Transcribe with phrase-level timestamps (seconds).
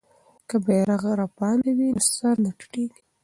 [0.49, 3.01] که بیرغ رپاند وي نو سر نه ټیټیږي.